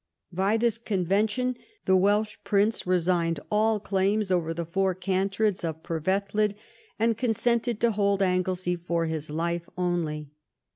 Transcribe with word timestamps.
By 0.33 0.57
this 0.57 0.79
convention 0.79 1.57
the 1.85 1.95
Welsh 1.95 2.37
prince 2.43 2.87
resigned 2.87 3.39
all 3.51 3.79
claims 3.79 4.31
over 4.31 4.51
the 4.51 4.65
Four 4.65 4.95
Cantreds 4.95 5.63
of 5.63 5.83
Perveddwlad 5.83 6.55
and 6.97 7.15
consented 7.15 7.79
to 7.81 7.91
hold 7.91 8.23
Anglesey 8.23 8.77
for 8.77 9.05
his 9.05 9.29
life 9.29 9.69
only. 9.77 10.31